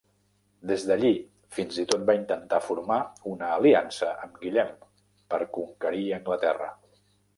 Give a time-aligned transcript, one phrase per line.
[0.69, 1.11] Des d'allí
[1.57, 2.97] fins i tot va intentar formar
[3.33, 4.73] una aliança amb Guillem,
[5.35, 6.73] per conquerir Anglaterra.